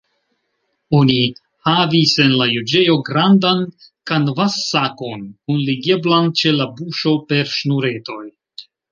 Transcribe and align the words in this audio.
Oni 0.99 1.15
havis 1.67 2.13
en 2.23 2.31
la 2.37 2.45
juĝejo 2.51 2.95
grandan 3.09 3.61
kanvassakon, 4.11 5.21
kunligeblan 5.51 6.31
ĉe 6.41 6.53
la 6.55 6.67
buŝo 6.79 7.13
per 7.33 7.53
ŝnuretoj. 7.59 8.23